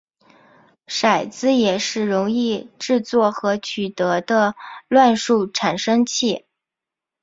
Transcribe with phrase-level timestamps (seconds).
[0.87, 4.55] 骰子也是容易制作和取得的
[4.87, 6.43] 乱数产生器。